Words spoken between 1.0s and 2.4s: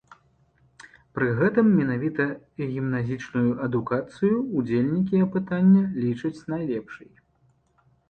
Пры гэтым менавіта